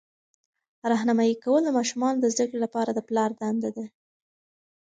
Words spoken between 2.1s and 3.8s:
د زده کړې لپاره د پلار دنده